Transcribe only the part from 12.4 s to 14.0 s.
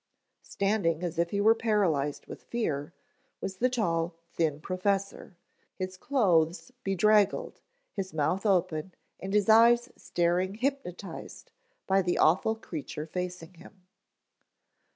creature facing him.